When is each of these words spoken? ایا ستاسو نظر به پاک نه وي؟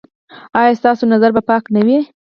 ایا 0.59 0.73
ستاسو 0.79 1.03
نظر 1.13 1.29
به 1.35 1.41
پاک 1.49 1.63
نه 1.75 1.81
وي؟ 1.85 1.97